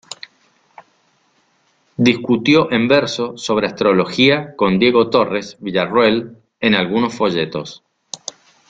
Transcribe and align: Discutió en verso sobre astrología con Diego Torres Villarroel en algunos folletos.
Discutió 1.97 2.71
en 2.71 2.87
verso 2.87 3.37
sobre 3.37 3.67
astrología 3.67 4.55
con 4.55 4.79
Diego 4.79 5.11
Torres 5.11 5.57
Villarroel 5.59 6.39
en 6.59 6.73
algunos 6.73 7.13
folletos. 7.13 7.83